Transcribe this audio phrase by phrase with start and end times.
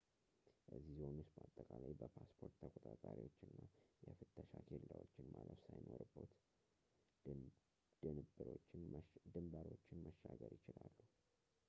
[0.75, 3.57] እዚ ዞን ውስጥ በአጠቃላይ በፓስፖርት ተቆጣጣሪዎች እና
[4.07, 6.31] የፍተሻ ኬላዎችን ማለፍ ሳይኖርቦት
[9.33, 10.97] ድንብሮችን መሻገር ይችላሉ